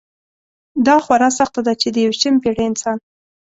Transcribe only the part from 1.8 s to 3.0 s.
چې د یویشتمې پېړۍ انسان.